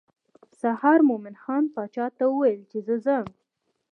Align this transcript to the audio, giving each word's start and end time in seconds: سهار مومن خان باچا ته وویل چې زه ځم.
سهار 0.61 0.99
مومن 1.09 1.35
خان 1.43 1.63
باچا 1.73 2.05
ته 2.17 2.23
وویل 2.27 2.61
چې 2.71 2.77
زه 2.87 2.95
ځم. 3.05 3.27